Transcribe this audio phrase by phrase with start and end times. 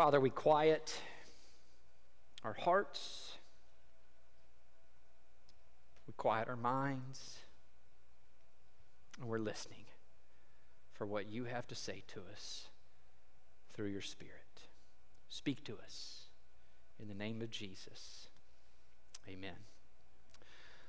[0.00, 0.98] Father, we quiet
[2.42, 3.36] our hearts,
[6.06, 7.36] we quiet our minds,
[9.20, 9.84] and we're listening
[10.94, 12.68] for what you have to say to us
[13.74, 14.62] through your Spirit.
[15.28, 16.28] Speak to us
[16.98, 18.28] in the name of Jesus.
[19.28, 19.52] Amen.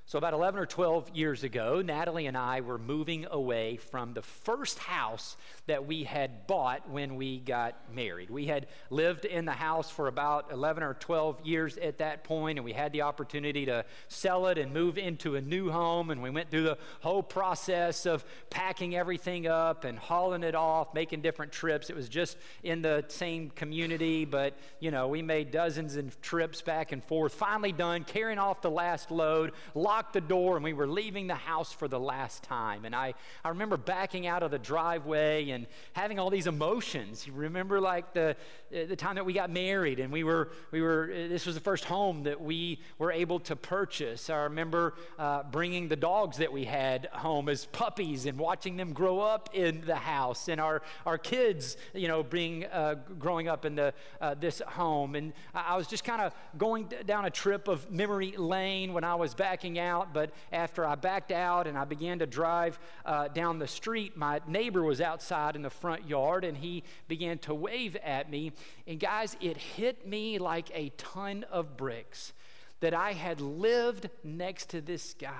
[0.08, 4.22] So, about 11 or 12 years ago, Natalie and I were moving away from the
[4.22, 5.38] first house
[5.68, 8.30] that we had bought when we got married.
[8.30, 12.58] We had lived in the house for about 11 or 12 years at that point,
[12.58, 16.10] and we had the opportunity to sell it and move into a new home.
[16.10, 20.94] And we went through the whole process of packing everything up and hauling it off,
[20.94, 21.90] making different trips.
[21.90, 26.62] It was just in the same community, but you know, we made dozens of trips
[26.62, 27.34] back and forth.
[27.34, 29.54] Finally done, carrying off the last load
[29.92, 32.86] locked the door and we were leaving the house for the last time.
[32.86, 33.14] And I,
[33.44, 37.28] I remember backing out of the driveway and having all these emotions.
[37.28, 38.38] You remember like the,
[38.72, 41.84] the time that we got married and we were, we were, this was the first
[41.84, 44.30] home that we were able to purchase.
[44.30, 48.94] I remember uh, bringing the dogs that we had home as puppies and watching them
[48.94, 53.66] grow up in the house and our, our kids, you know, being, uh, growing up
[53.66, 55.16] in the, uh, this home.
[55.16, 59.16] And I was just kind of going down a trip of memory lane when I
[59.16, 63.60] was backing out, but after I backed out and I began to drive uh, down
[63.60, 67.98] the street, my neighbor was outside in the front yard and he began to wave
[67.98, 68.54] at me.
[68.88, 72.34] And guys, it hit me like a ton of bricks
[72.80, 75.32] that I had lived next to this guy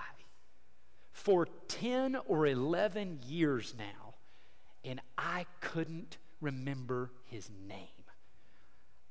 [1.12, 4.16] for 10 or 11 years now,
[4.84, 7.88] and I couldn't remember his name.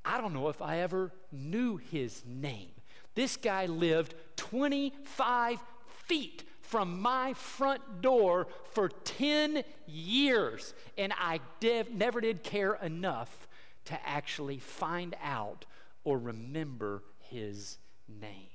[0.03, 2.71] I don't know if I ever knew his name.
[3.15, 5.59] This guy lived 25
[6.07, 13.47] feet from my front door for 10 years, and I dev- never did care enough
[13.85, 15.65] to actually find out
[16.03, 18.50] or remember his name.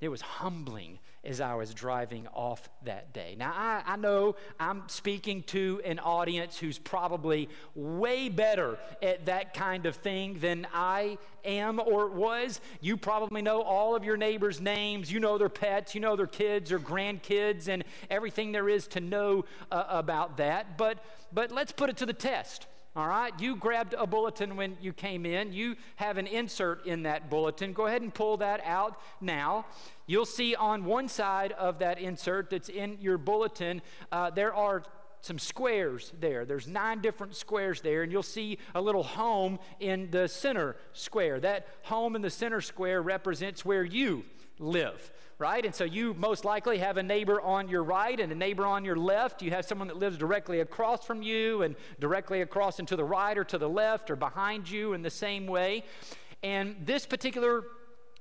[0.00, 3.36] It was humbling as I was driving off that day.
[3.38, 9.54] Now, I, I, know I'm speaking to an audience who's probably way better at that
[9.54, 12.60] kind of thing than I am or was.
[12.80, 15.10] You probably know all of your neighbors' names.
[15.10, 15.94] You know their pets.
[15.94, 20.76] You know their kids or grandkids and everything there is to know uh, about that.
[20.76, 20.98] But,
[21.32, 22.66] but let's put it to the test.
[22.96, 25.52] All right, you grabbed a bulletin when you came in.
[25.52, 27.72] You have an insert in that bulletin.
[27.72, 29.66] Go ahead and pull that out now.
[30.06, 33.82] You'll see on one side of that insert that's in your bulletin,
[34.12, 34.84] uh, there are
[35.22, 36.44] some squares there.
[36.44, 41.40] There's nine different squares there, and you'll see a little home in the center square.
[41.40, 44.24] That home in the center square represents where you
[44.58, 45.64] live, right?
[45.64, 48.84] And so you most likely have a neighbor on your right and a neighbor on
[48.84, 49.42] your left.
[49.42, 53.04] You have someone that lives directly across from you and directly across and to the
[53.04, 55.84] right or to the left or behind you in the same way.
[56.42, 57.64] And this particular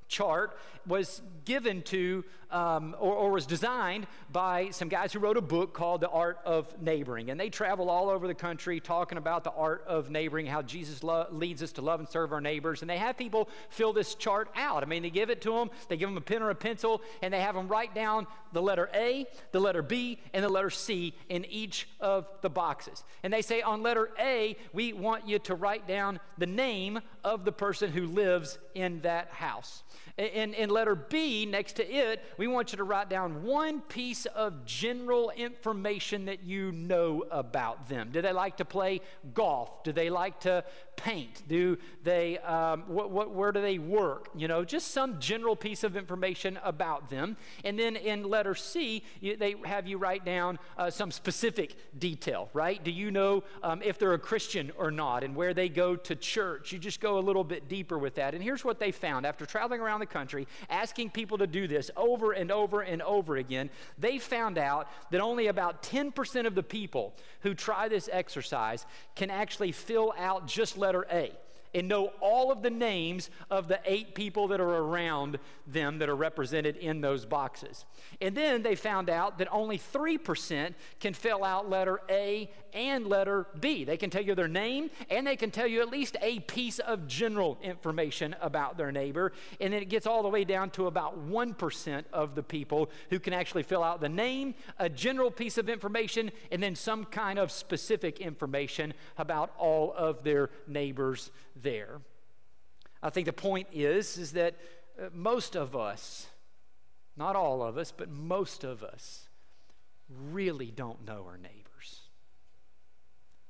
[0.08, 0.58] chart
[0.88, 2.24] was given to
[2.54, 6.38] um, or, or, was designed by some guys who wrote a book called The Art
[6.46, 7.32] of Neighboring.
[7.32, 11.04] And they travel all over the country talking about the art of neighboring, how Jesus
[11.04, 12.82] lo- leads us to love and serve our neighbors.
[12.82, 14.84] And they have people fill this chart out.
[14.84, 17.02] I mean, they give it to them, they give them a pen or a pencil,
[17.24, 20.70] and they have them write down the letter A, the letter B, and the letter
[20.70, 23.04] C in each of the boxes.
[23.24, 27.46] And they say on letter A, we want you to write down the name of
[27.46, 29.82] the person who lives in that house.
[30.16, 34.28] In, in letter B, next to it, we want you to write down one piece
[34.28, 38.10] of general information that you know about them.
[38.12, 39.02] Do they like to play
[39.34, 39.84] golf?
[39.84, 40.64] Do they like to
[40.96, 41.42] paint?
[41.48, 44.30] Do they, um, what, what, where do they work?
[44.36, 47.36] You know, just some general piece of information about them.
[47.64, 52.50] And then in letter C, you, they have you write down uh, some specific detail,
[52.54, 52.84] right?
[52.84, 56.16] Do you know um, if they're a Christian or not and where they go to
[56.16, 56.72] church?
[56.72, 58.36] You just go a little bit deeper with that.
[58.36, 61.90] And here's what they found after traveling around the country, asking people to do this
[61.96, 66.64] over and over and over again, they found out that only about 10% of the
[66.64, 71.32] people who try this exercise can actually fill out just letter A
[71.74, 76.10] and know all of the names of the eight people that are around them that
[76.10, 77.86] are represented in those boxes.
[78.22, 83.48] And then they found out that only 3% can fill out letter A and letter
[83.60, 83.84] B.
[83.84, 86.80] They can tell you their name and they can tell you at least a piece
[86.80, 89.32] of general information about their neighbor.
[89.62, 93.20] And then it gets all the way down to about 1% of the people who
[93.20, 97.40] can actually fill out the name, a general piece of information, and then some kind
[97.40, 102.02] of specific information about all of their neighbors there.
[103.02, 104.56] I think the point is is that
[105.00, 106.28] uh, most of us,
[107.18, 109.28] not all of us, but most of us
[110.10, 112.02] really don't know our neighbors.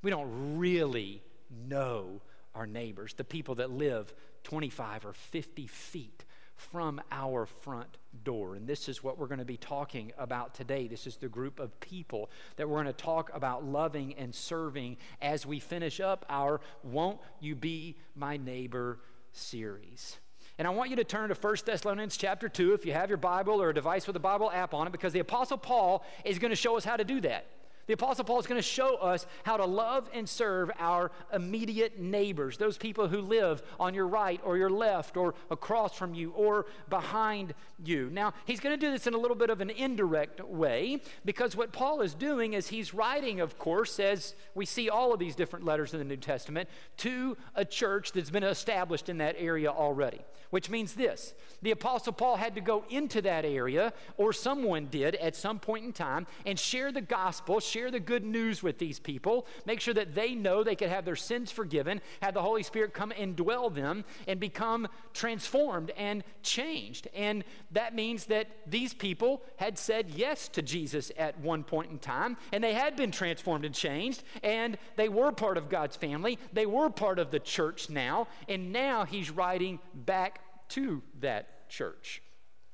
[0.01, 2.21] We don't really know
[2.55, 4.13] our neighbors, the people that live
[4.43, 6.25] 25 or 50 feet
[6.71, 8.55] from our front door.
[8.55, 10.87] And this is what we're going to be talking about today.
[10.87, 14.97] This is the group of people that we're going to talk about loving and serving
[15.21, 18.99] as we finish up our Won't You Be My Neighbor
[19.31, 20.17] series.
[20.57, 23.17] And I want you to turn to 1 Thessalonians chapter 2 if you have your
[23.17, 26.37] Bible or a device with a Bible app on it, because the Apostle Paul is
[26.37, 27.47] going to show us how to do that.
[27.85, 31.99] The Apostle Paul is going to show us how to love and serve our immediate
[31.99, 36.31] neighbors, those people who live on your right or your left or across from you
[36.31, 37.53] or behind
[37.83, 38.09] you.
[38.09, 41.57] Now, he's going to do this in a little bit of an indirect way because
[41.57, 45.35] what Paul is doing is he's writing, of course, as we see all of these
[45.35, 49.69] different letters in the New Testament, to a church that's been established in that area
[49.69, 50.21] already,
[50.51, 55.15] which means this the Apostle Paul had to go into that area, or someone did
[55.15, 58.99] at some point in time, and share the gospel share the good news with these
[58.99, 62.61] people, make sure that they know they can have their sins forgiven, have the Holy
[62.61, 67.07] Spirit come and dwell them, and become transformed and changed.
[67.15, 71.97] And that means that these people had said yes to Jesus at one point in
[71.97, 76.37] time, and they had been transformed and changed, and they were part of God's family.
[76.53, 82.21] They were part of the church now, and now he's writing back to that church.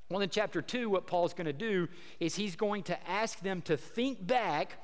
[0.09, 1.87] Well, in chapter 2, what Paul's going to do
[2.19, 4.77] is he's going to ask them to think back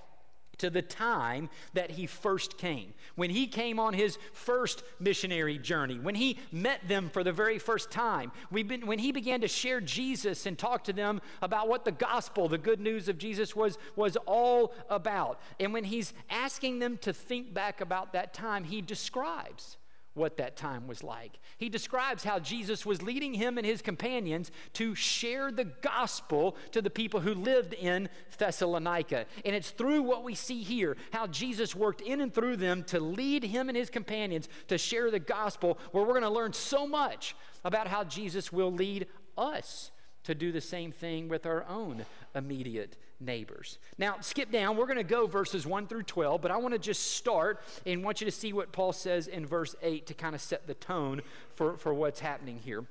[0.58, 2.94] to the time that he first came.
[3.16, 7.60] When he came on his first missionary journey, when he met them for the very
[7.60, 11.86] first time, been, when he began to share Jesus and talk to them about what
[11.86, 15.40] the gospel, the good news of Jesus was, was all about.
[15.60, 19.78] And when he's asking them to think back about that time, he describes
[20.16, 21.40] what that time was like.
[21.58, 26.82] He describes how Jesus was leading him and his companions to share the gospel to
[26.82, 29.26] the people who lived in Thessalonica.
[29.44, 33.00] And it's through what we see here, how Jesus worked in and through them to
[33.00, 36.88] lead him and his companions to share the gospel, where we're going to learn so
[36.88, 39.08] much about how Jesus will lead
[39.38, 39.92] us
[40.24, 43.80] to do the same thing with our own immediate neighbors.
[43.98, 44.78] Now, skip down.
[44.78, 48.04] We're going to go verses 1 through 12, but I want to just start and
[48.04, 50.74] want you to see what Paul says in verse 8 to kind of set the
[50.74, 51.22] tone
[51.56, 52.86] for, for what's happening here.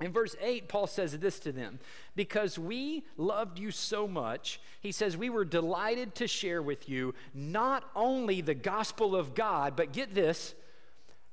[0.00, 1.80] In verse 8, Paul says this to them
[2.14, 7.14] Because we loved you so much, he says, we were delighted to share with you
[7.34, 10.54] not only the gospel of God, but get this,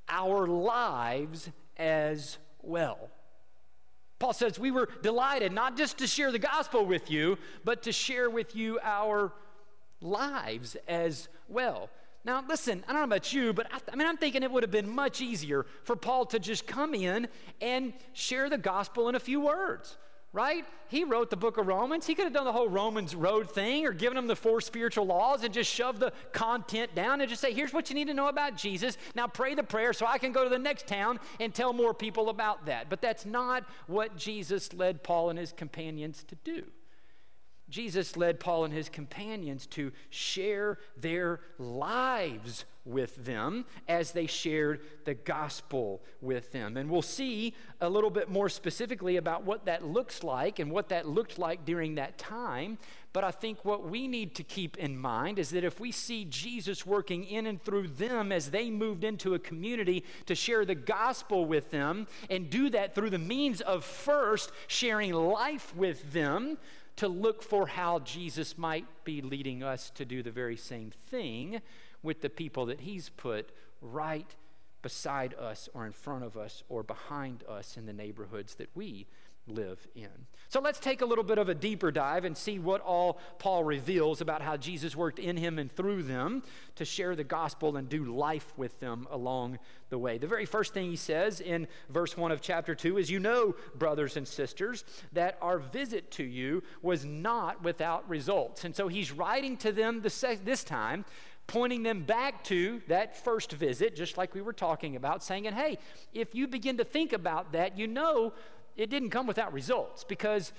[0.10, 3.10] our lives as well.
[4.20, 7.92] Paul says, We were delighted not just to share the gospel with you, but to
[7.92, 9.34] share with you our
[10.02, 11.90] lives as well.
[12.24, 14.64] Now, listen, I don't know about you, but I, I, mean, I'm thinking it would
[14.64, 17.28] have been much easier for Paul to just come in
[17.62, 19.98] and share the gospel in a few words
[20.36, 20.66] right?
[20.90, 22.06] He wrote the book of Romans.
[22.06, 25.06] He could have done the whole Romans road thing or given them the four spiritual
[25.06, 28.14] laws and just shoved the content down and just say, here's what you need to
[28.14, 28.98] know about Jesus.
[29.16, 31.94] Now pray the prayer so I can go to the next town and tell more
[31.94, 32.90] people about that.
[32.90, 36.66] But that's not what Jesus led Paul and his companions to do.
[37.70, 44.82] Jesus led Paul and his companions to share their lives with them as they shared
[45.06, 46.78] the gospel with them.
[46.78, 50.90] And we'll see a little bit more specifically about what that looks like and what
[50.90, 52.78] that looked like during that time.
[53.12, 56.26] But I think what we need to keep in mind is that if we see
[56.26, 60.76] Jesus working in and through them as they moved into a community to share the
[60.76, 66.58] gospel with them and do that through the means of first sharing life with them,
[66.98, 71.62] to look for how Jesus might be leading us to do the very same thing
[72.04, 73.50] with the people that He's put
[73.82, 74.36] right
[74.82, 79.08] beside us or in front of us or behind us in the neighborhoods that we
[79.48, 80.10] live in.
[80.48, 83.64] So let's take a little bit of a deeper dive and see what all Paul
[83.64, 86.44] reveals about how Jesus worked in him and through them
[86.76, 89.60] to share the gospel and do life with them along
[89.90, 90.18] the way.
[90.18, 93.56] The very first thing he says in verse 1 of chapter 2 is You know,
[93.76, 94.84] brothers and sisters,
[95.14, 98.66] that our visit to you was not without results.
[98.66, 101.06] And so he's writing to them this time
[101.48, 105.56] pointing them back to that first visit, just like we were talking about, saying, and
[105.56, 105.78] hey,
[106.14, 108.34] if you begin to think about that, you know
[108.76, 110.52] it didn't come without results because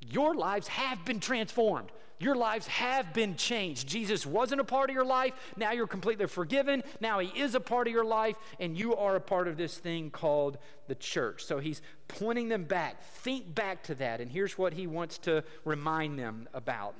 [0.00, 1.90] your lives have been transformed.
[2.18, 3.88] Your lives have been changed.
[3.88, 5.32] Jesus wasn't a part of your life.
[5.56, 6.84] Now you're completely forgiven.
[7.00, 9.76] Now he is a part of your life, and you are a part of this
[9.76, 11.44] thing called the church.
[11.44, 13.02] So he's pointing them back.
[13.02, 14.20] Think back to that.
[14.20, 16.94] And here's what he wants to remind them about.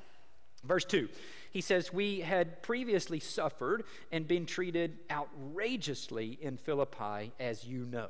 [0.65, 1.09] Verse 2
[1.53, 8.09] he says, We had previously suffered and been treated outrageously in Philippi, as you know.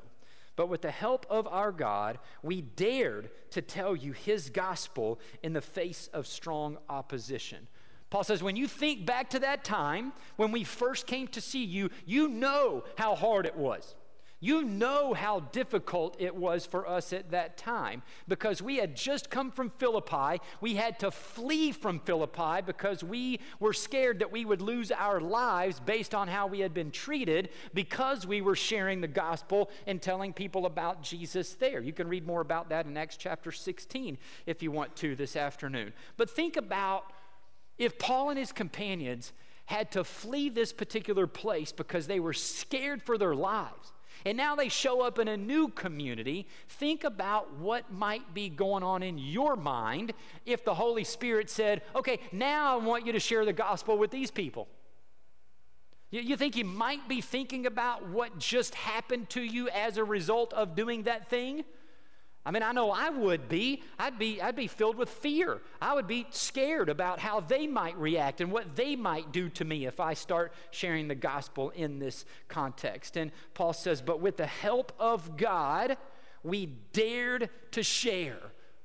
[0.54, 5.54] But with the help of our God, we dared to tell you his gospel in
[5.54, 7.66] the face of strong opposition.
[8.10, 11.64] Paul says, when you think back to that time when we first came to see
[11.64, 13.94] you, you know how hard it was.
[14.44, 19.30] You know how difficult it was for us at that time because we had just
[19.30, 20.42] come from Philippi.
[20.60, 25.20] We had to flee from Philippi because we were scared that we would lose our
[25.20, 30.02] lives based on how we had been treated because we were sharing the gospel and
[30.02, 31.80] telling people about Jesus there.
[31.80, 35.36] You can read more about that in Acts chapter 16 if you want to this
[35.36, 35.92] afternoon.
[36.16, 37.12] But think about
[37.78, 39.32] if Paul and his companions
[39.66, 43.91] had to flee this particular place because they were scared for their lives
[44.24, 46.46] and now they show up in a new community.
[46.68, 50.12] Think about what might be going on in your mind
[50.46, 54.10] if the Holy Spirit said, okay, now I want you to share the gospel with
[54.10, 54.68] these people.
[56.10, 60.52] You think you might be thinking about what just happened to you as a result
[60.52, 61.64] of doing that thing?
[62.44, 63.82] I mean, I know I would be.
[63.98, 65.60] I'd be I'd be filled with fear.
[65.80, 69.64] I would be scared about how they might react and what they might do to
[69.64, 73.16] me if I start sharing the gospel in this context.
[73.16, 75.96] And Paul says, "But with the help of God,
[76.42, 78.40] we dared to share."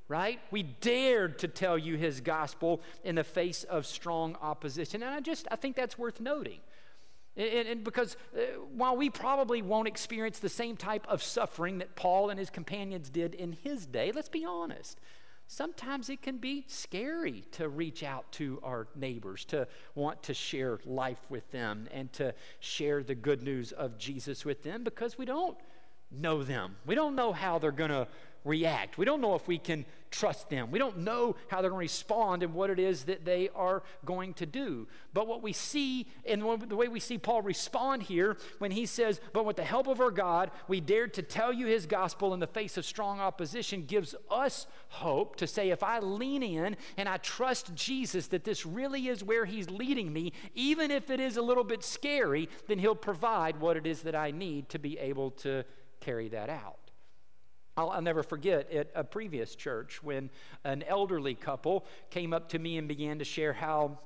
[0.07, 0.39] Right?
[0.51, 5.03] We dared to tell you his gospel in the face of strong opposition.
[5.03, 6.59] And I just I think that's worth noting.
[7.37, 8.39] And, and because uh,
[8.73, 13.09] while we probably won't experience the same type of suffering that Paul and his companions
[13.09, 14.99] did in his day, let's be honest.
[15.49, 19.65] Sometimes it can be scary to reach out to our neighbors, to
[19.95, 24.63] want to share life with them, and to share the good news of Jesus with
[24.63, 25.57] them because we don't
[26.11, 26.75] know them.
[26.85, 28.07] We don't know how they're going to
[28.43, 28.97] react.
[28.97, 30.71] We don't know if we can trust them.
[30.71, 33.83] We don't know how they're going to respond and what it is that they are
[34.05, 34.87] going to do.
[35.13, 39.19] But what we see, and the way we see Paul respond here when he says,
[39.33, 42.39] But with the help of our God, we dared to tell you his gospel in
[42.39, 47.09] the face of strong opposition, gives us hope to say, If I lean in and
[47.09, 51.37] I trust Jesus that this really is where he's leading me, even if it is
[51.37, 54.97] a little bit scary, then he'll provide what it is that I need to be
[54.99, 55.63] able to
[55.99, 56.86] carry that out.
[57.77, 60.31] I'll, I'll, never forget at a previous church when
[60.63, 63.99] an elderly couple came up to me and began to share how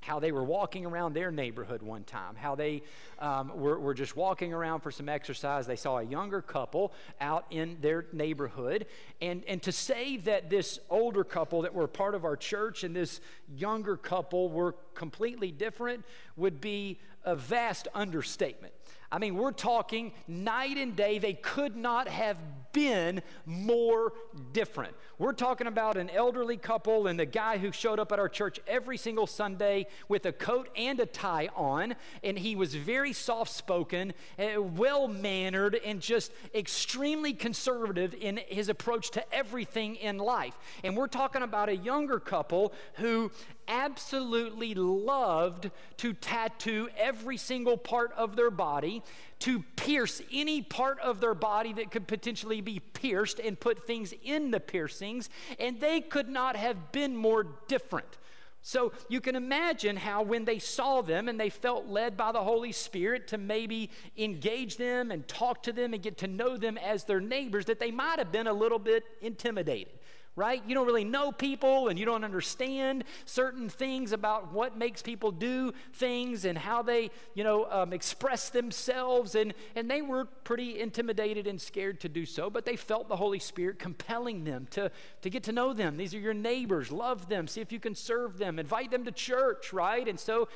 [0.00, 2.82] how they were walking around their neighborhood one time, how they
[3.18, 5.66] um, were, were just walking around for some exercise.
[5.66, 8.86] They saw a younger couple out in their neighborhood.
[9.20, 12.94] And, and to say that this older couple that were part of our church and
[12.94, 16.04] this younger couple were completely different
[16.36, 18.74] would be a vast understatement.
[19.10, 21.18] I mean, we're talking night and day.
[21.18, 22.36] They could not have
[22.72, 24.12] been more
[24.52, 24.94] different.
[25.18, 28.60] We're talking about an elderly couple and the guy who showed up at our church
[28.66, 31.94] every single Sunday with a coat and a tie on.
[32.22, 38.68] And he was very soft spoken, eh, well mannered, and just extremely conservative in his
[38.68, 40.58] approach to everything in life.
[40.84, 43.30] And we're talking about a younger couple who
[43.68, 49.02] absolutely loved to tattoo every single part of their body,
[49.40, 54.14] to pierce any part of their body that could potentially be pierced and put things
[54.22, 58.18] in the piercings, and they could not have been more different.
[58.62, 62.42] So you can imagine how when they saw them and they felt led by the
[62.42, 66.76] Holy Spirit to maybe engage them and talk to them and get to know them
[66.76, 69.92] as their neighbors, that they might have been a little bit intimidated
[70.36, 70.62] right?
[70.66, 75.32] You don't really know people and you don't understand certain things about what makes people
[75.32, 79.34] do things and how they, you know, um, express themselves.
[79.34, 83.16] And, and they were pretty intimidated and scared to do so, but they felt the
[83.16, 84.90] Holy Spirit compelling them to,
[85.22, 85.96] to get to know them.
[85.96, 86.92] These are your neighbors.
[86.92, 87.48] Love them.
[87.48, 88.58] See if you can serve them.
[88.58, 90.06] Invite them to church, right?
[90.06, 90.48] And so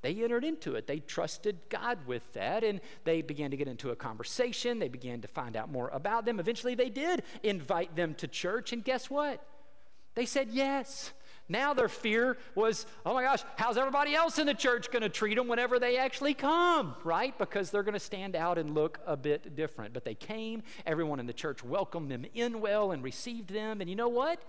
[0.00, 0.86] they entered into it.
[0.86, 4.78] They trusted God with that, and they began to get into a conversation.
[4.78, 6.38] They began to find out more about them.
[6.38, 9.44] Eventually, they did invite them to church, and guess what?
[10.14, 11.12] They said yes.
[11.48, 15.08] Now their fear was, oh my gosh, how's everybody else in the church going to
[15.08, 17.36] treat them whenever they actually come, right?
[17.38, 19.94] Because they're going to stand out and look a bit different.
[19.94, 23.88] But they came, everyone in the church welcomed them in well and received them, and
[23.88, 24.42] you know what?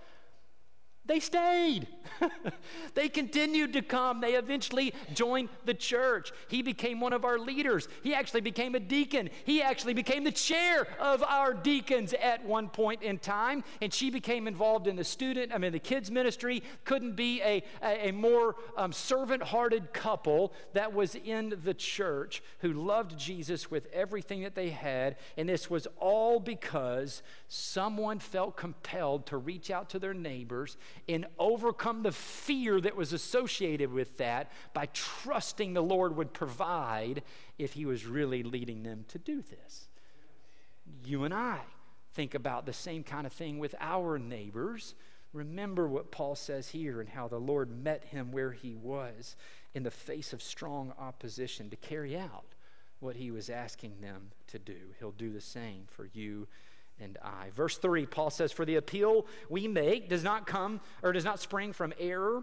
[1.06, 1.88] They stayed.
[2.94, 4.20] they continued to come.
[4.20, 6.32] They eventually joined the church.
[6.48, 7.88] He became one of our leaders.
[8.02, 9.30] He actually became a deacon.
[9.44, 13.64] He actually became the chair of our deacons at one point in time.
[13.80, 16.62] And she became involved in the student, I mean, the kids' ministry.
[16.84, 22.42] Couldn't be a, a, a more um, servant hearted couple that was in the church
[22.60, 25.16] who loved Jesus with everything that they had.
[25.36, 30.76] And this was all because someone felt compelled to reach out to their neighbors
[31.08, 37.22] and overcome the fear that was associated with that by trusting the Lord would provide
[37.58, 39.88] if He was really leading them to do this.
[41.04, 41.60] You and I
[42.12, 44.94] think about the same kind of thing with our neighbors.
[45.32, 49.36] Remember what Paul says here and how the Lord met him where he was
[49.74, 52.54] in the face of strong opposition to carry out
[52.98, 54.76] what he was asking them to do.
[54.98, 56.48] He'll do the same for you
[57.00, 57.50] and I.
[57.54, 61.40] Verse 3, Paul says, For the appeal we make does not come or does not
[61.40, 62.42] spring from error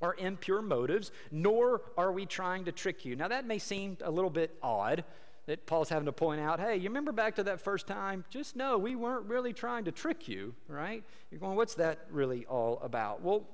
[0.00, 3.16] or impure motives, nor are we trying to trick you.
[3.16, 5.04] Now, that may seem a little bit odd
[5.46, 8.24] that Paul's having to point out, hey, you remember back to that first time?
[8.30, 11.04] Just know we weren't really trying to trick you, right?
[11.30, 13.22] You're going, what's that really all about?
[13.22, 13.46] Well,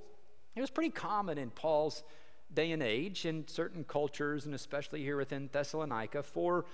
[0.57, 2.03] it was pretty common in Paul's
[2.53, 6.65] day and age in certain cultures, and especially here within Thessalonica, for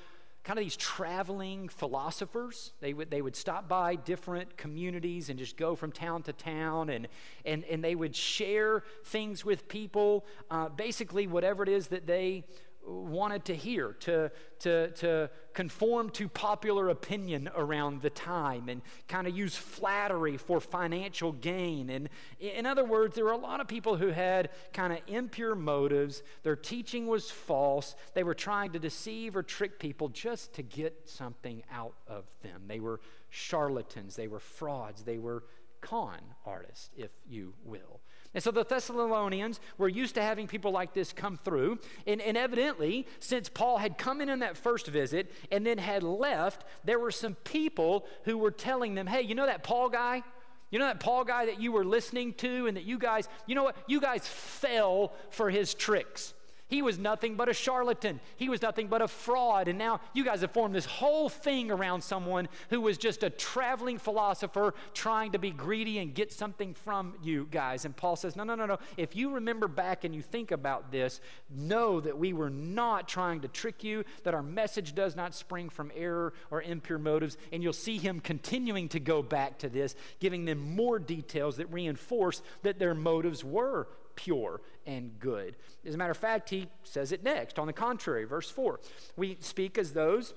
[0.49, 2.73] kind of these traveling philosophers.
[2.81, 6.89] They would, they would stop by different communities and just go from town to town,
[6.89, 7.07] and,
[7.45, 12.45] and, and they would share things with people, uh, basically, whatever it is that they
[12.89, 14.31] wanted to hear, to,
[14.61, 20.61] to, to conform to popular opinion around the time and kind of use flattery for
[20.61, 21.91] financial gain.
[21.91, 22.09] And
[22.41, 26.23] in other words, there were a lot of people who had kind of impure motives.
[26.43, 27.95] Their teaching was false.
[28.15, 32.63] They were trying to deceive or trick people just to get something out of them.
[32.67, 35.45] They were charlatans, they were frauds, they were
[35.81, 38.01] con artists, if you will.
[38.35, 41.79] And so the Thessalonians were used to having people like this come through.
[42.07, 46.03] And, and, evidently, since Paul had come in on that first visit and then had
[46.03, 50.23] left, there were some people who were telling them, hey, you know that Paul guy?
[50.71, 53.55] You know that Paul guy that you were listening to and that you guys, you
[53.55, 53.77] know what?
[53.87, 56.35] You guys fell for his tricks.
[56.69, 58.21] He was nothing but a charlatan.
[58.37, 59.69] He was nothing but a fraud.
[59.69, 63.31] And now you guys have formed this whole thing around someone who was just a
[63.31, 67.87] traveling philosopher trying to be greedy and get something from you guys.
[67.87, 68.79] And Paul says, No, no, no, no.
[68.99, 73.41] If you remember back and you think about this, know that we were not trying
[73.41, 77.39] to trick you, that our message does not spring from error or impure motives.
[77.51, 81.73] And you'll see him continuing to go back to this, giving them more details that
[81.73, 85.55] reinforce that their motives were pure and good.
[85.87, 87.59] As a matter of fact, he says it next.
[87.59, 88.81] On the contrary, verse 4
[89.17, 90.35] we speak as those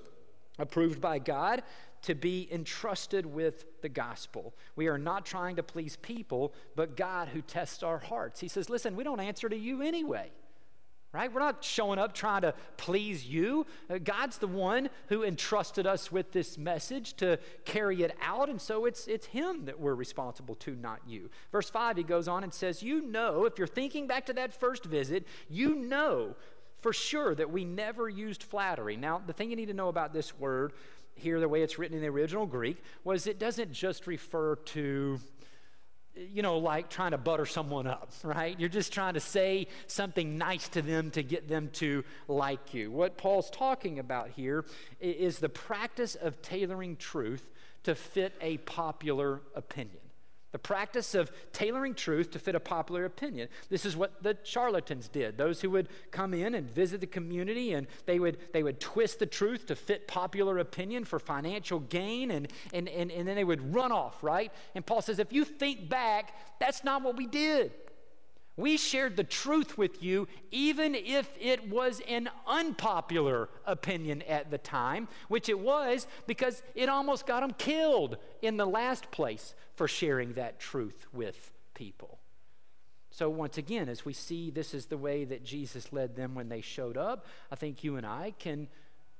[0.58, 1.64] approved by God
[2.02, 4.54] to be entrusted with the gospel.
[4.76, 8.40] We are not trying to please people, but God who tests our hearts.
[8.40, 10.30] He says, Listen, we don't answer to you anyway
[11.12, 11.32] right?
[11.32, 13.66] We're not showing up trying to please you.
[13.90, 18.60] Uh, God's the one who entrusted us with this message to carry it out, and
[18.60, 21.28] so it's, it's Him that we're responsible to, not you.
[21.50, 24.58] Verse 5, he goes on and says, You know, if you're thinking back to that
[24.58, 26.34] first visit, you know
[26.82, 28.96] for sure that we never used flattery.
[28.96, 30.72] Now, the thing you need to know about this word
[31.14, 35.20] here, the way it's written in the original Greek, was it doesn't just refer to
[36.14, 38.58] you know, like trying to butter someone up, right?
[38.58, 42.90] You're just trying to say something nice to them to get them to like you.
[42.90, 44.64] What Paul's talking about here
[45.00, 47.48] is the practice of tailoring truth
[47.84, 50.01] to fit a popular opinion.
[50.52, 53.48] The practice of tailoring truth to fit a popular opinion.
[53.70, 55.38] This is what the charlatans did.
[55.38, 59.18] Those who would come in and visit the community and they would, they would twist
[59.18, 63.44] the truth to fit popular opinion for financial gain and, and, and, and then they
[63.44, 64.52] would run off, right?
[64.74, 67.72] And Paul says, if you think back, that's not what we did.
[68.56, 74.58] We shared the truth with you, even if it was an unpopular opinion at the
[74.58, 79.88] time, which it was because it almost got them killed in the last place for
[79.88, 82.18] sharing that truth with people.
[83.10, 86.48] So, once again, as we see this is the way that Jesus led them when
[86.48, 88.68] they showed up, I think you and I can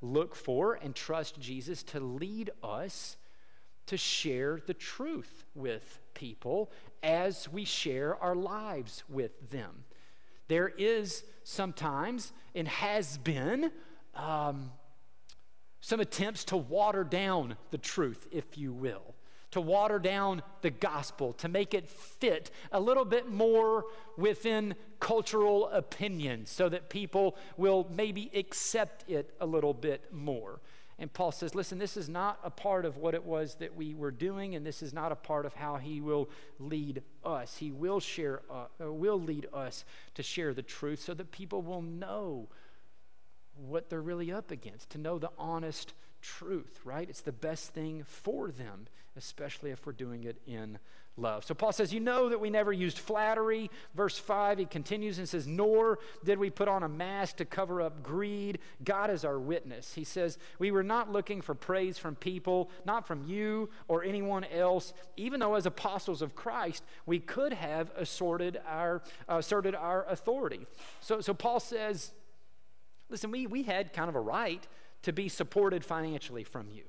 [0.02, 3.16] look for and trust Jesus to lead us
[3.86, 6.70] to share the truth with people
[7.02, 9.84] as we share our lives with them.
[10.48, 13.72] There is sometimes, and has been,
[14.14, 14.70] um,
[15.80, 19.14] some attempts to water down the truth, if you will,
[19.50, 23.84] to water down the gospel, to make it fit a little bit more
[24.16, 30.60] within cultural opinions so that people will maybe accept it a little bit more.
[30.98, 33.94] And Paul says, listen, this is not a part of what it was that we
[33.94, 36.28] were doing, and this is not a part of how he will
[36.58, 37.56] lead us.
[37.56, 41.62] He will share, uh, uh, will lead us to share the truth so that people
[41.62, 42.48] will know
[43.54, 47.08] what they're really up against, to know the honest truth, right?
[47.08, 50.78] It's the best thing for them, especially if we're doing it in
[51.16, 51.44] love.
[51.44, 53.70] So Paul says, You know that we never used flattery.
[53.94, 57.82] Verse 5, he continues and says, Nor did we put on a mask to cover
[57.82, 58.58] up greed.
[58.82, 59.94] God is our witness.
[59.94, 64.44] He says, We were not looking for praise from people, not from you or anyone
[64.44, 70.66] else, even though as apostles of Christ, we could have asserted our, asserted our authority.
[71.00, 72.12] So, so Paul says,
[73.08, 74.66] Listen, we, we had kind of a right
[75.02, 76.84] to be supported financially from you.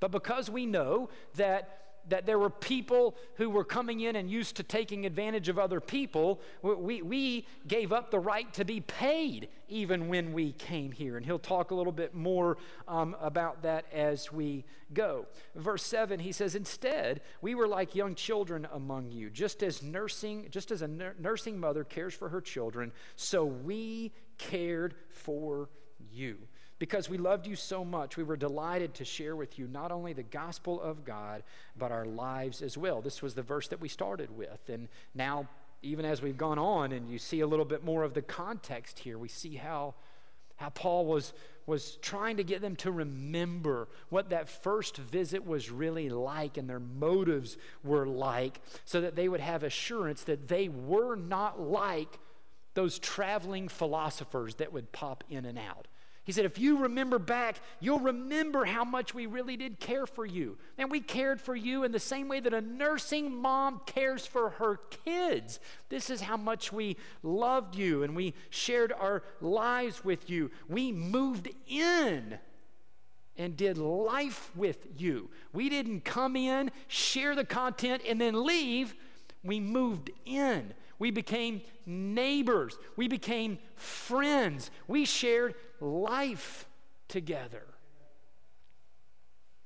[0.00, 4.56] But because we know that that there were people who were coming in and used
[4.56, 6.40] to taking advantage of other people.
[6.62, 11.16] We, we gave up the right to be paid even when we came here.
[11.16, 15.26] And he'll talk a little bit more um, about that as we go.
[15.54, 20.46] Verse 7, he says, Instead, we were like young children among you, just as nursing,
[20.50, 25.68] just as a nursing mother cares for her children, so we cared for
[26.10, 26.38] you.
[26.78, 30.12] Because we loved you so much, we were delighted to share with you not only
[30.12, 31.42] the gospel of God,
[31.76, 33.00] but our lives as well.
[33.00, 34.68] This was the verse that we started with.
[34.68, 35.48] And now,
[35.82, 39.00] even as we've gone on and you see a little bit more of the context
[39.00, 39.94] here, we see how,
[40.56, 41.32] how Paul was,
[41.66, 46.70] was trying to get them to remember what that first visit was really like and
[46.70, 52.20] their motives were like, so that they would have assurance that they were not like
[52.74, 55.88] those traveling philosophers that would pop in and out
[56.28, 60.26] he said, if you remember back, you'll remember how much we really did care for
[60.26, 60.58] you.
[60.76, 64.50] And we cared for you in the same way that a nursing mom cares for
[64.50, 65.58] her kids.
[65.88, 70.50] This is how much we loved you and we shared our lives with you.
[70.68, 72.38] We moved in
[73.38, 75.30] and did life with you.
[75.54, 78.94] We didn't come in, share the content, and then leave.
[79.42, 80.74] We moved in.
[80.98, 82.78] We became neighbors.
[82.96, 84.70] We became friends.
[84.86, 86.66] We shared life
[87.06, 87.64] together.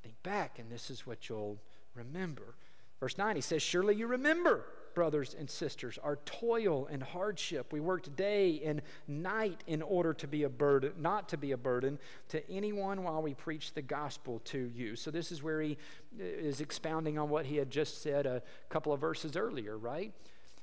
[0.03, 1.59] Think back, and this is what you'll
[1.95, 2.55] remember.
[3.01, 7.73] Verse 9, he says, Surely you remember, brothers and sisters, our toil and hardship.
[7.73, 11.57] We worked day and night in order to be a burden, not to be a
[11.57, 14.97] burden to anyone while we preach the gospel to you.
[14.97, 15.79] So this is where he
[16.21, 20.13] uh, is expounding on what he had just said a couple of verses earlier, right?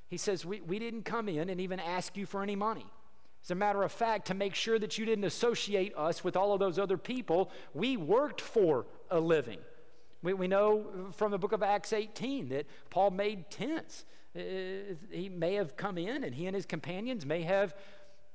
[0.10, 2.86] He says, We, we didn't come in and even ask you for any money.
[3.44, 6.54] As a matter of fact, to make sure that you didn't associate us with all
[6.54, 9.60] of those other people, we worked for a living.
[10.22, 14.04] We, we know from the book of Acts 18 that Paul made tents.
[14.36, 14.42] Uh,
[15.10, 17.74] he may have come in and he and his companions may have,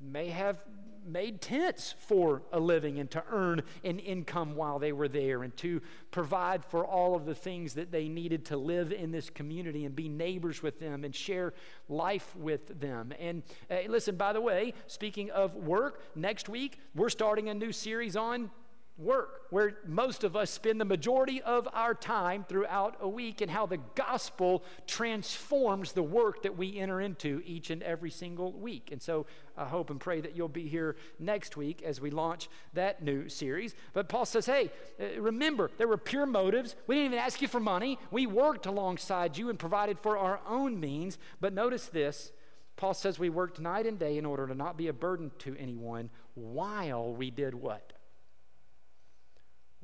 [0.00, 0.64] may have
[1.06, 5.56] made tents for a living and to earn an income while they were there and
[5.58, 9.84] to provide for all of the things that they needed to live in this community
[9.84, 11.54] and be neighbors with them and share
[11.88, 13.12] life with them.
[13.18, 17.72] And uh, listen, by the way, speaking of work, next week we're starting a new
[17.72, 18.50] series on
[18.96, 23.50] work, where most of us spend the majority of our time throughout a week, and
[23.50, 28.90] how the gospel transforms the work that we enter into each and every single week.
[28.92, 29.26] And so
[29.56, 33.28] I hope and pray that you'll be here next week as we launch that new
[33.28, 33.74] series.
[33.94, 36.76] But Paul says, hey, uh, remember, there were pure motives.
[36.86, 37.98] We didn't even ask you for money.
[38.12, 41.18] We worked alongside you and provided for our own means.
[41.40, 42.30] But notice this.
[42.76, 45.56] Paul says we worked night and day in order to not be a burden to
[45.58, 47.93] anyone while we did what?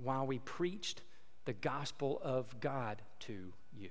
[0.03, 1.03] While we preached
[1.45, 3.91] the gospel of God to you.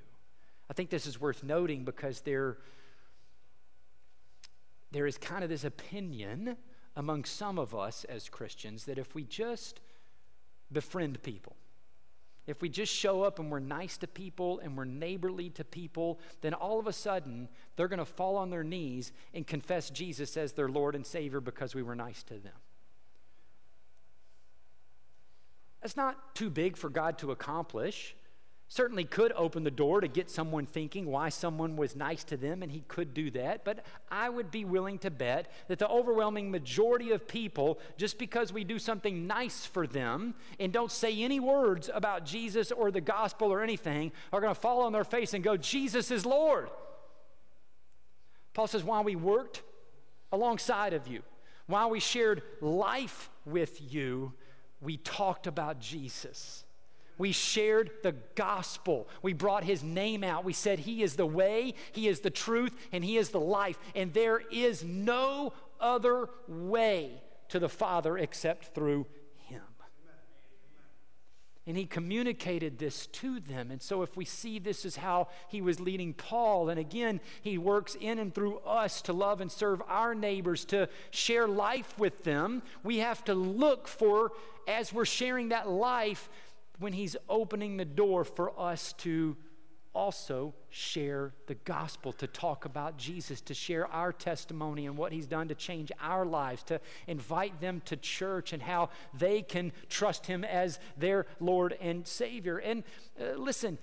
[0.70, 2.58] I think this is worth noting because there,
[4.92, 6.58] there is kind of this opinion
[6.96, 9.80] among some of us as Christians that if we just
[10.72, 11.56] befriend people,
[12.46, 16.20] if we just show up and we're nice to people and we're neighborly to people,
[16.42, 20.36] then all of a sudden they're going to fall on their knees and confess Jesus
[20.36, 22.54] as their Lord and Savior because we were nice to them.
[25.82, 28.16] That's not too big for God to accomplish.
[28.72, 32.62] Certainly could open the door to get someone thinking why someone was nice to them,
[32.62, 33.66] and he could do that.
[33.66, 38.54] But I would be willing to bet that the overwhelming majority of people, just because
[38.54, 43.02] we do something nice for them and don't say any words about Jesus or the
[43.02, 46.70] gospel or anything, are going to fall on their face and go, Jesus is Lord.
[48.54, 49.64] Paul says, while we worked
[50.32, 51.24] alongside of you,
[51.66, 54.34] while we shared life with you,
[54.82, 56.64] we talked about Jesus.
[57.18, 59.10] We shared the gospel.
[59.22, 60.46] We brought his name out.
[60.46, 63.78] We said, He is the way, He is the truth, and He is the life.
[63.94, 69.06] And there is no other way to the Father except through
[71.70, 73.70] and he communicated this to them.
[73.70, 77.60] And so, if we see this is how he was leading Paul, and again, he
[77.60, 82.24] works in and through us to love and serve our neighbors, to share life with
[82.24, 84.32] them, we have to look for,
[84.68, 86.28] as we're sharing that life,
[86.80, 89.38] when he's opening the door for us to
[90.00, 95.28] also share the gospel, to talk about Jesus, to share our testimony and what he's
[95.28, 100.26] done to change our lives, to invite them to church and how they can trust
[100.26, 102.58] him as their Lord and Savior.
[102.60, 102.84] And
[103.20, 103.78] uh, listen,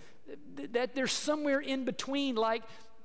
[0.57, 2.63] th- that there's somewhere in between, like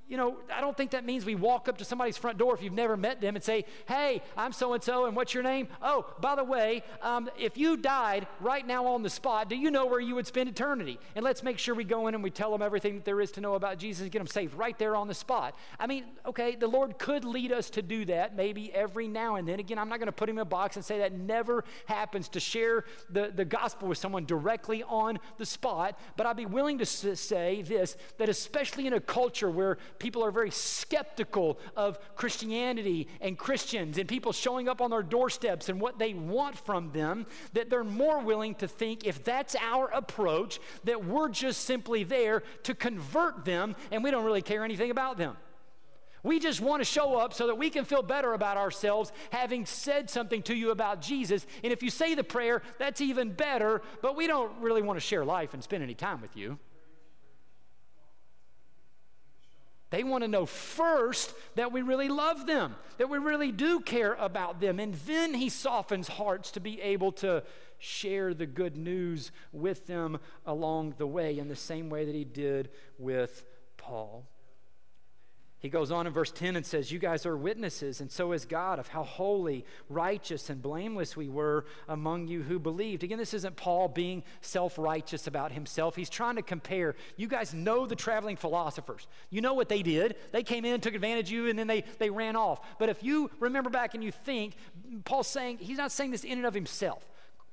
[0.07, 2.61] you know, I don't think that means we walk up to somebody's front door if
[2.61, 5.69] you've never met them and say, Hey, I'm so and so, and what's your name?
[5.81, 9.71] Oh, by the way, um, if you died right now on the spot, do you
[9.71, 10.99] know where you would spend eternity?
[11.15, 13.31] And let's make sure we go in and we tell them everything that there is
[13.33, 15.55] to know about Jesus and get them saved right there on the spot.
[15.79, 19.47] I mean, okay, the Lord could lead us to do that maybe every now and
[19.47, 19.61] then.
[19.61, 22.27] Again, I'm not going to put him in a box and say that never happens
[22.29, 26.79] to share the, the gospel with someone directly on the spot, but I'd be willing
[26.79, 33.07] to say this that especially in a culture where people are very skeptical of Christianity
[33.21, 37.27] and Christians and people showing up on their doorsteps and what they want from them,
[37.53, 42.41] that they're more willing to think if that's our approach, that we're just simply there
[42.63, 45.37] to convert them and we don't really care anything about them.
[46.23, 49.65] We just want to show up so that we can feel better about ourselves having
[49.65, 51.45] said something to you about Jesus.
[51.63, 55.05] And if you say the prayer, that's even better, but we don't really want to
[55.05, 56.59] share life and spend any time with you.
[59.91, 64.13] They want to know first that we really love them, that we really do care
[64.13, 64.79] about them.
[64.79, 67.43] And then he softens hearts to be able to
[67.77, 72.23] share the good news with them along the way in the same way that he
[72.23, 74.30] did with Paul.
[75.61, 78.45] He goes on in verse 10 and says, You guys are witnesses, and so is
[78.45, 83.03] God, of how holy, righteous, and blameless we were among you who believed.
[83.03, 85.95] Again, this isn't Paul being self righteous about himself.
[85.95, 86.95] He's trying to compare.
[87.15, 89.07] You guys know the traveling philosophers.
[89.29, 90.15] You know what they did.
[90.31, 92.59] They came in, took advantage of you, and then they, they ran off.
[92.79, 94.55] But if you remember back and you think,
[95.05, 97.05] Paul's saying, he's not saying this in and of himself.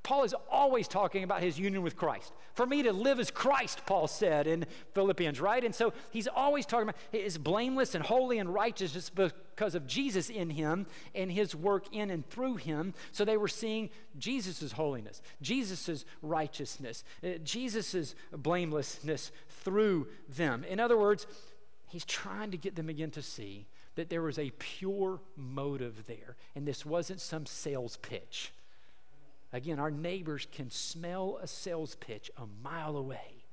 [0.08, 2.32] Paul is always talking about his union with Christ.
[2.54, 5.62] For me to live as Christ, Paul said in Philippians, right?
[5.62, 9.86] And so he's always talking about his blameless and holy and righteous just because of
[9.86, 12.94] Jesus in him and his work in and through him.
[13.12, 19.30] So they were seeing Jesus' holiness, Jesus' righteousness, uh, Jesus' blamelessness
[19.62, 20.64] through them.
[20.64, 21.26] In other words,
[21.86, 23.66] he's trying to get them again to see
[23.96, 28.52] that there was a pure motive there, and this wasn't some sales pitch.
[29.52, 33.44] Again, our neighbors can smell a sales pitch a mile away,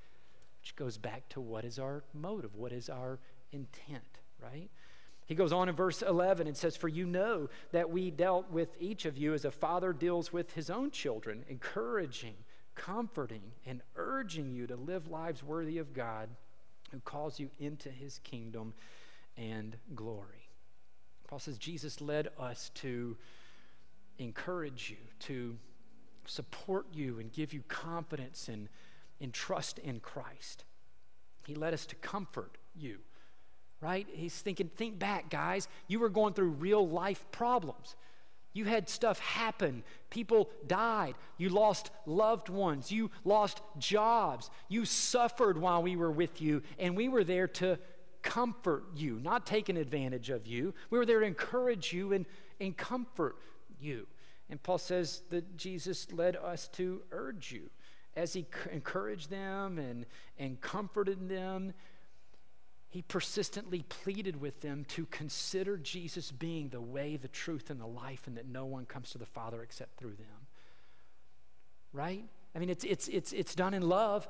[0.61, 3.19] which goes back to what is our motive, what is our
[3.51, 4.69] intent, right?
[5.25, 8.69] He goes on in verse 11 and says, For you know that we dealt with
[8.79, 12.35] each of you as a father deals with his own children, encouraging,
[12.75, 16.29] comforting, and urging you to live lives worthy of God
[16.91, 18.73] who calls you into his kingdom
[19.35, 20.49] and glory.
[21.27, 23.17] Paul says, Jesus led us to
[24.19, 25.57] encourage you, to
[26.27, 28.69] support you and give you confidence and,
[29.21, 30.65] and trust in Christ.
[31.45, 32.97] He led us to comfort you,
[33.81, 34.07] right?
[34.11, 35.67] He's thinking, think back, guys.
[35.87, 37.95] You were going through real life problems.
[38.53, 39.83] You had stuff happen.
[40.09, 41.15] People died.
[41.37, 42.89] You lost loved ones.
[42.89, 44.49] You lost jobs.
[44.69, 47.77] You suffered while we were with you, and we were there to
[48.21, 50.73] comfort you, not taking advantage of you.
[50.89, 52.25] We were there to encourage you and,
[52.59, 53.35] and comfort
[53.79, 54.07] you.
[54.49, 57.69] And Paul says that Jesus led us to urge you
[58.15, 60.05] as he encouraged them and,
[60.37, 61.73] and comforted them.
[62.89, 67.87] He persistently pleaded with them to consider Jesus being the way, the truth, and the
[67.87, 70.47] life, and that no one comes to the Father except through them.
[71.91, 72.23] Right?
[72.55, 74.27] I mean, it's, it's, it's, it's done in love.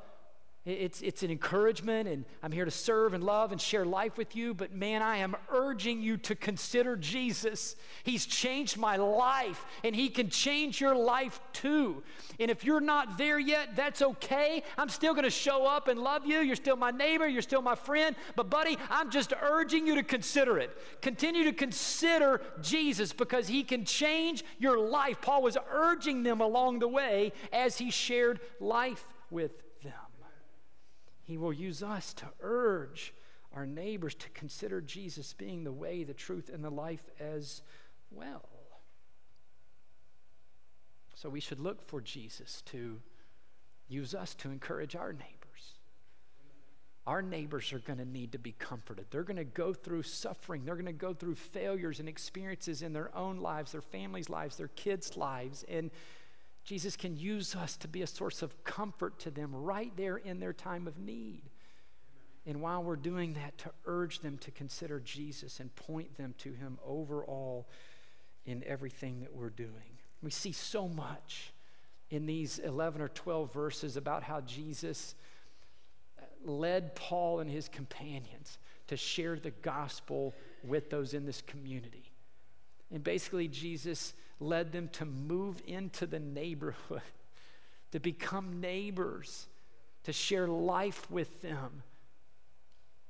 [0.65, 4.35] It's, it's an encouragement, and I'm here to serve and love and share life with
[4.35, 4.55] you.
[4.55, 7.75] But man, I am urging you to consider Jesus.
[8.03, 12.01] He's changed my life, and He can change your life too.
[12.39, 14.63] And if you're not there yet, that's okay.
[14.75, 16.39] I'm still going to show up and love you.
[16.39, 18.15] You're still my neighbor, you're still my friend.
[18.35, 20.75] But, buddy, I'm just urging you to consider it.
[21.01, 25.21] Continue to consider Jesus because He can change your life.
[25.21, 29.64] Paul was urging them along the way as he shared life with
[31.25, 33.13] he will use us to urge
[33.53, 37.61] our neighbors to consider Jesus being the way, the truth, and the life as
[38.11, 38.49] well.
[41.15, 42.99] So we should look for Jesus to
[43.87, 45.31] use us to encourage our neighbors.
[47.07, 49.05] Our neighbors are going to need to be comforted.
[49.09, 50.65] They're going to go through suffering.
[50.65, 54.57] They're going to go through failures and experiences in their own lives, their families' lives,
[54.57, 55.63] their kids' lives.
[55.69, 55.91] And
[56.65, 60.39] Jesus can use us to be a source of comfort to them right there in
[60.39, 61.43] their time of need.
[62.47, 66.53] And while we're doing that, to urge them to consider Jesus and point them to
[66.53, 67.67] Him overall
[68.45, 69.99] in everything that we're doing.
[70.21, 71.53] We see so much
[72.09, 75.15] in these 11 or 12 verses about how Jesus
[76.19, 82.04] uh, led Paul and his companions to share the gospel with those in this community.
[82.91, 87.01] And basically, Jesus led them to move into the neighborhood,
[87.91, 89.47] to become neighbors,
[90.03, 91.83] to share life with them,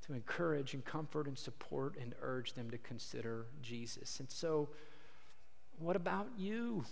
[0.05, 4.19] to encourage and comfort and support and urge them to consider Jesus.
[4.19, 4.69] And so,
[5.79, 6.85] what about you?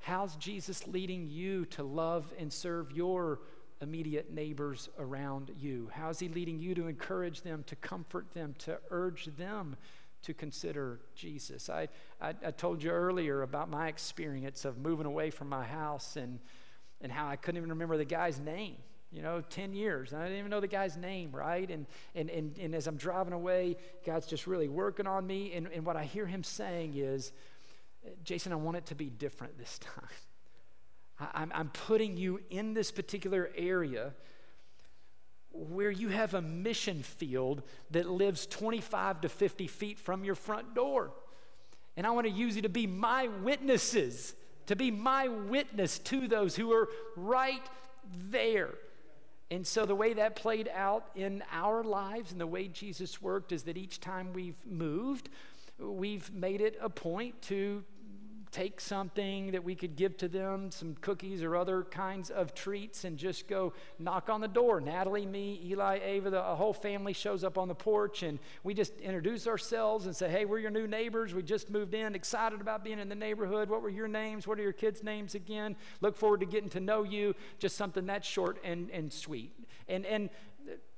[0.00, 3.40] How's Jesus leading you to love and serve your
[3.80, 5.90] immediate neighbors around you?
[5.92, 9.76] How's He leading you to encourage them, to comfort them, to urge them
[10.24, 11.70] to consider Jesus?
[11.70, 11.88] I,
[12.20, 16.38] I, I told you earlier about my experience of moving away from my house and,
[17.00, 18.76] and how I couldn't even remember the guy's name
[19.14, 20.12] you know 10 years.
[20.12, 21.70] I didn't even know the guy's name right?
[21.70, 25.52] And and and, and as i'm driving away god's just really working on me.
[25.52, 27.32] And, and what i hear him saying is
[28.24, 30.08] jason i want it to be different this time.
[31.20, 34.12] I, I'm, I'm putting you in this particular area
[35.54, 40.74] where you have a mission field that lives 25 to 50 feet from your front
[40.74, 41.12] door.
[41.96, 44.34] And i want to use you to be my witnesses
[44.66, 47.62] to be my witness to those who are right
[48.30, 48.70] there.
[49.50, 53.52] And so, the way that played out in our lives and the way Jesus worked
[53.52, 55.28] is that each time we've moved,
[55.78, 57.84] we've made it a point to
[58.54, 63.02] take something that we could give to them, some cookies or other kinds of treats,
[63.02, 64.80] and just go knock on the door.
[64.80, 68.96] Natalie, me, Eli, Ava, the whole family shows up on the porch, and we just
[69.00, 71.34] introduce ourselves and say, Hey, we're your new neighbors.
[71.34, 73.68] We just moved in, excited about being in the neighborhood.
[73.68, 74.46] What were your names?
[74.46, 75.74] What are your kids' names again?
[76.00, 77.34] Look forward to getting to know you.
[77.58, 79.52] Just something that's short and, and sweet.
[79.88, 80.30] And, and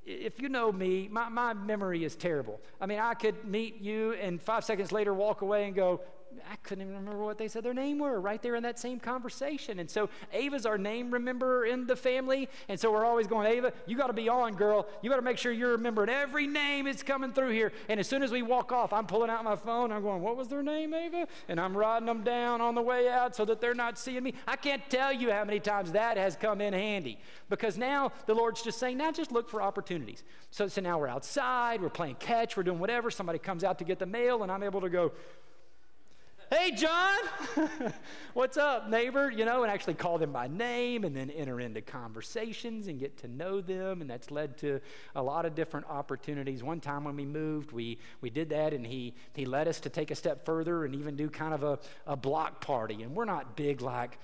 [0.05, 2.61] if you know me, my, my memory is terrible.
[2.81, 6.03] I mean, I could meet you and five seconds later walk away and go,
[6.51, 9.01] I couldn't even remember what they said their name were right there in that same
[9.01, 9.79] conversation.
[9.79, 12.49] And so Ava's our name remember in the family.
[12.69, 14.87] And so we're always going, Ava, you got to be on, girl.
[15.03, 17.73] You got to make sure you're remembering every name is coming through here.
[17.89, 19.91] And as soon as we walk off, I'm pulling out my phone.
[19.93, 21.27] I'm going, what was their name, Ava?
[21.49, 24.35] And I'm writing them down on the way out so that they're not seeing me.
[24.47, 28.35] I can't tell you how many times that has come in handy because now the
[28.35, 30.23] Lord's just saying, now just look for opportunities.
[30.51, 33.11] So, so now we're outside, we're playing catch, we're doing whatever.
[33.11, 35.13] Somebody comes out to get the mail, and I'm able to go,
[36.51, 37.19] hey, John,
[38.35, 39.31] what's up, neighbor?
[39.31, 43.17] You know, and actually call them by name and then enter into conversations and get
[43.19, 44.01] to know them.
[44.01, 44.81] And that's led to
[45.15, 46.63] a lot of different opportunities.
[46.63, 49.89] One time when we moved, we, we did that and he, he led us to
[49.89, 53.03] take a step further and even do kind of a, a block party.
[53.03, 54.19] And we're not big like,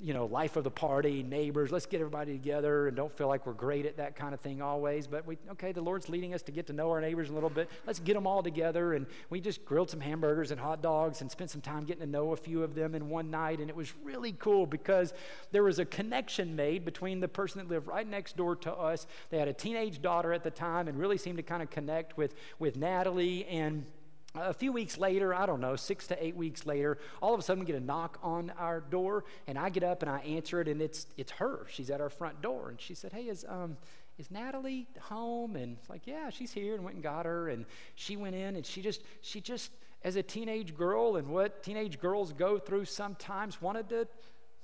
[0.00, 3.46] you know, life of the party, neighbors, let's get everybody together and don't feel like
[3.46, 5.06] we're great at that kind of thing always.
[5.06, 7.48] But we, okay, the Lord's leading us to get to know our neighbors a little
[7.48, 7.70] bit.
[7.86, 8.94] Let's get them all together.
[8.94, 12.10] And we just grilled some hamburgers and hot dogs and spent some time getting to
[12.10, 13.60] know a few of them in one night.
[13.60, 15.14] And it was really cool because
[15.52, 19.06] there was a connection made between the person that lived right next door to us.
[19.30, 22.16] They had a teenage daughter at the time and really seemed to kind of connect
[22.16, 23.86] with, with Natalie and
[24.34, 27.42] a few weeks later, I don't know, six to eight weeks later, all of a
[27.42, 30.60] sudden we get a knock on our door, and I get up and I answer
[30.60, 31.66] it, and it's it's her.
[31.68, 33.76] She's at our front door, and she said, "Hey, is um
[34.18, 37.64] is Natalie home?" And it's like, "Yeah, she's here," and went and got her, and
[37.94, 39.70] she went in, and she just she just
[40.02, 44.08] as a teenage girl, and what teenage girls go through sometimes, wanted to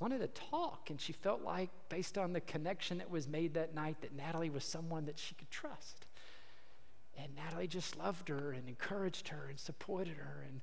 [0.01, 3.75] wanted to talk, and she felt like, based on the connection that was made that
[3.75, 6.07] night, that Natalie was someone that she could trust.
[7.23, 10.61] And Natalie just loved her and encouraged her and supported her and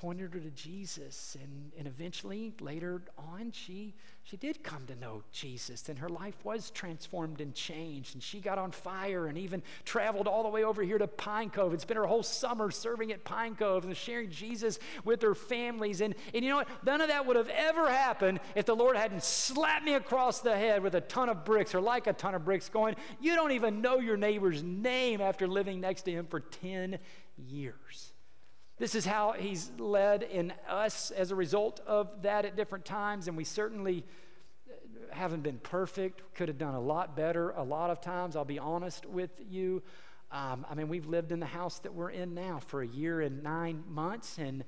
[0.00, 1.36] pointed her to Jesus.
[1.42, 6.42] And, and eventually, later on, she, she did come to know Jesus, and her life
[6.42, 8.14] was transformed and changed.
[8.14, 11.50] And she got on fire and even traveled all the way over here to Pine
[11.50, 15.34] Cove and spent her whole summer serving at Pine Cove and sharing Jesus with her
[15.34, 16.00] families.
[16.00, 16.68] And, and you know what?
[16.86, 20.56] None of that would have ever happened if the Lord hadn't slapped me across the
[20.56, 23.52] head with a ton of bricks or like a ton of bricks, going, You don't
[23.52, 26.98] even know your neighbor's name after living next to him for 10
[27.36, 28.09] years.
[28.80, 33.28] This is how he's led in us as a result of that at different times,
[33.28, 34.06] and we certainly
[35.10, 36.22] haven't been perfect.
[36.34, 38.36] Could have done a lot better a lot of times.
[38.36, 39.82] I'll be honest with you.
[40.32, 43.20] Um, I mean, we've lived in the house that we're in now for a year
[43.20, 44.64] and nine months, and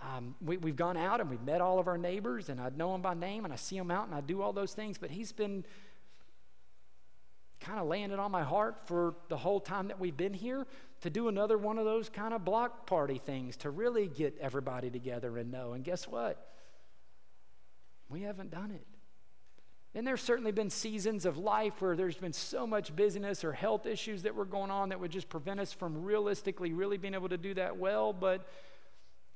[0.00, 2.92] um, we, have gone out and we've met all of our neighbors, and I know
[2.92, 4.96] them by name, and I see them out, and I do all those things.
[4.96, 5.66] But he's been
[7.60, 10.66] kind of laying it on my heart for the whole time that we've been here
[11.02, 14.90] to do another one of those kind of block party things to really get everybody
[14.90, 15.72] together and know.
[15.72, 16.46] And guess what?
[18.08, 18.86] We haven't done it.
[19.94, 23.86] And there's certainly been seasons of life where there's been so much busyness or health
[23.86, 27.28] issues that were going on that would just prevent us from realistically really being able
[27.28, 28.12] to do that well.
[28.12, 28.46] But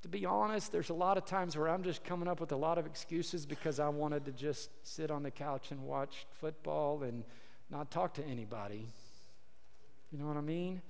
[0.02, 2.56] to be honest, there's a lot of times where I'm just coming up with a
[2.56, 7.02] lot of excuses because I wanted to just sit on the couch and watch football
[7.02, 7.24] and
[7.70, 8.86] not talk to anybody.
[10.12, 10.82] You know what I mean?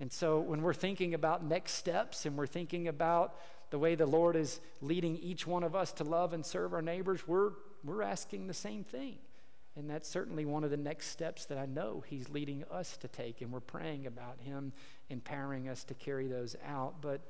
[0.00, 3.34] And so when we're thinking about next steps and we're thinking about
[3.70, 6.82] the way the Lord is leading each one of us to love and serve our
[6.82, 7.50] neighbors, we're,
[7.84, 9.18] we're asking the same thing.
[9.76, 13.08] And that's certainly one of the next steps that I know He's leading us to
[13.08, 14.72] take, and we're praying about Him
[15.10, 17.00] empowering us to carry those out.
[17.00, 17.20] But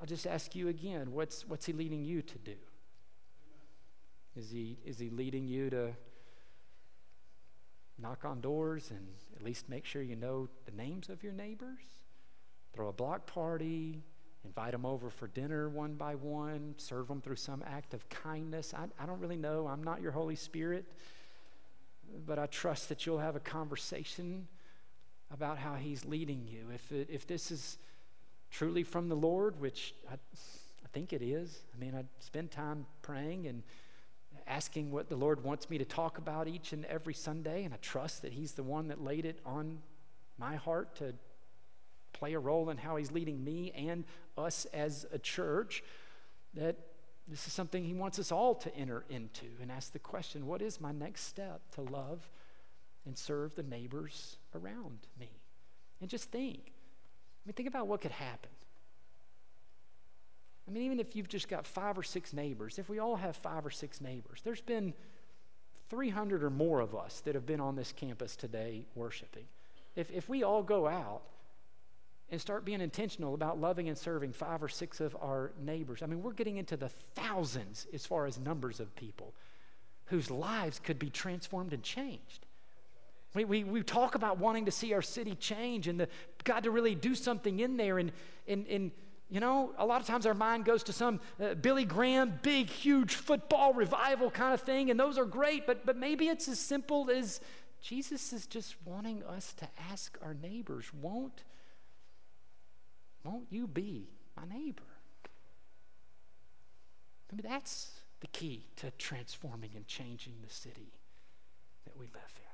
[0.00, 2.54] I'll just ask you again what's, what's He leading you to do?
[4.36, 5.90] Is he, is he leading you to
[8.00, 11.82] knock on doors and at least make sure you know the names of your neighbors?
[12.72, 14.02] Throw a block party,
[14.44, 18.72] invite them over for dinner one by one, serve them through some act of kindness.
[18.74, 19.66] I, I don't really know.
[19.66, 20.84] I'm not your Holy Spirit,
[22.26, 24.48] but I trust that you'll have a conversation
[25.32, 26.66] about how He's leading you.
[26.74, 27.78] If, it, if this is
[28.50, 32.86] truly from the Lord, which I, I think it is, I mean, I spend time
[33.02, 33.62] praying and
[34.50, 37.76] asking what the Lord wants me to talk about each and every Sunday, and I
[37.80, 39.78] trust that He's the one that laid it on
[40.38, 41.14] my heart to
[42.12, 44.04] play a role in how He's leading me and
[44.36, 45.84] us as a church.
[46.54, 46.76] That
[47.28, 50.60] this is something He wants us all to enter into and ask the question what
[50.60, 52.28] is my next step to love
[53.06, 55.30] and serve the neighbors around me?
[56.00, 56.60] And just think.
[56.64, 58.50] I mean, think about what could happen
[60.66, 63.36] I mean, even if you've just got five or six neighbors, if we all have
[63.36, 64.94] five or six neighbors, there's been
[65.88, 69.44] 300 or more of us that have been on this campus today worshiping.
[69.96, 71.22] If, if we all go out
[72.30, 76.06] and start being intentional about loving and serving five or six of our neighbors, I
[76.06, 79.34] mean, we're getting into the thousands as far as numbers of people
[80.06, 82.46] whose lives could be transformed and changed.
[83.34, 86.08] We, we, we talk about wanting to see our city change and the,
[86.44, 88.12] God to really do something in there and,
[88.48, 88.90] and, and
[89.30, 92.68] you know, a lot of times our mind goes to some uh, Billy Graham, big,
[92.68, 96.58] huge football revival kind of thing, and those are great, but, but maybe it's as
[96.58, 97.40] simple as
[97.80, 101.44] Jesus is just wanting us to ask our neighbors, won't,
[103.22, 104.82] won't you be my neighbor?
[107.30, 110.92] Maybe that's the key to transforming and changing the city
[111.84, 112.50] that we live in.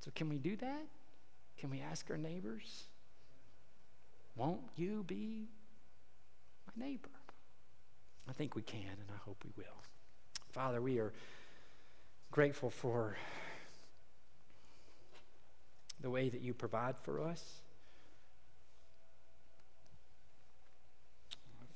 [0.00, 0.86] So, can we do that?
[1.58, 2.84] Can we ask our neighbors?
[4.36, 5.48] Won't you be
[6.66, 7.08] my neighbor?
[8.28, 9.64] I think we can, and I hope we will.
[10.50, 11.12] Father, we are
[12.30, 13.16] grateful for
[16.00, 17.60] the way that you provide for us.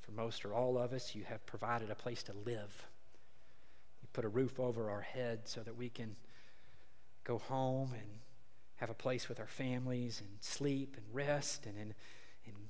[0.01, 2.85] For most or all of us, you have provided a place to live.
[4.01, 6.15] You put a roof over our head so that we can
[7.23, 8.19] go home and
[8.75, 11.93] have a place with our families and sleep and rest and in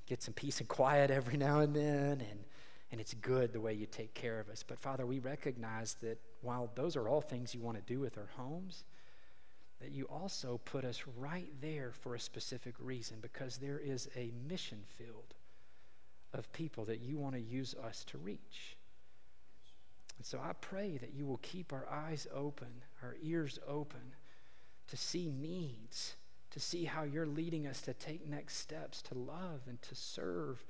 [0.07, 2.21] get some peace and quiet every now and then.
[2.21, 2.43] And,
[2.91, 4.63] and it's good the way you take care of us.
[4.67, 8.17] But Father, we recognize that while those are all things you want to do with
[8.17, 8.83] our homes,
[9.79, 14.31] that you also put us right there for a specific reason because there is a
[14.47, 15.33] mission field
[16.33, 18.77] of people that you want to use us to reach.
[20.17, 22.67] And so I pray that you will keep our eyes open,
[23.01, 24.13] our ears open
[24.87, 26.15] to see needs
[26.51, 30.63] to see how you're leading us to take next steps, to love and to serve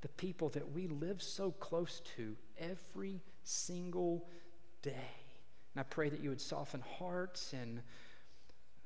[0.00, 4.28] the people that we live so close to every single
[4.82, 4.90] day.
[5.74, 7.82] And I pray that you would soften hearts and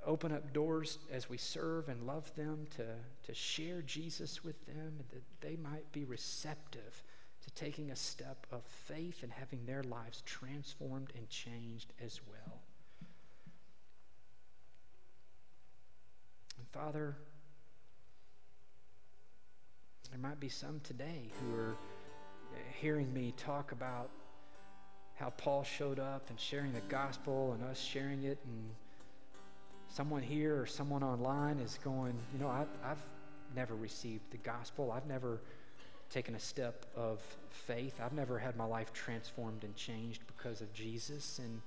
[0.06, 2.84] open up doors as we serve and love them to,
[3.24, 7.02] to share Jesus with them, that they might be receptive
[7.42, 12.60] to taking a step of faith and having their lives transformed and changed as well.
[16.88, 17.18] Father,
[20.10, 24.08] there might be some today who are uh, hearing me talk about
[25.14, 28.70] how Paul showed up and sharing the gospel and us sharing it, and
[29.88, 33.02] someone here or someone online is going, you know, I, I've
[33.54, 34.90] never received the gospel.
[34.90, 35.42] I've never
[36.08, 37.20] taken a step of
[37.50, 38.00] faith.
[38.02, 41.38] I've never had my life transformed and changed because of Jesus.
[41.38, 41.60] And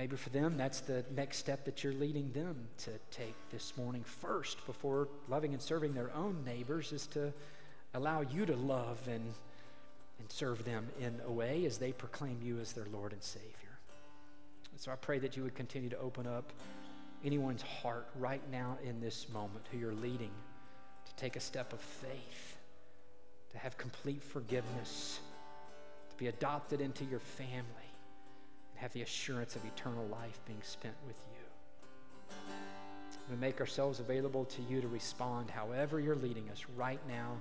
[0.00, 4.02] maybe for them, that's the next step that you're leading them to take this morning
[4.02, 7.30] first before loving and serving their own neighbors is to
[7.92, 9.34] allow you to love and,
[10.18, 13.78] and serve them in a way as they proclaim you as their Lord and Savior.
[14.72, 16.50] And so I pray that you would continue to open up
[17.22, 20.32] anyone's heart right now in this moment who you're leading
[21.04, 22.56] to take a step of faith,
[23.50, 25.20] to have complete forgiveness,
[26.08, 27.79] to be adopted into your family
[28.80, 32.34] have the assurance of eternal life being spent with you.
[33.30, 37.36] We make ourselves available to you to respond however you're leading us right now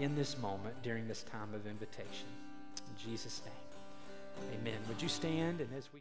[0.00, 2.26] in this moment during this time of invitation.
[2.76, 4.78] In Jesus' name, amen.
[4.88, 6.00] Would you stand and as we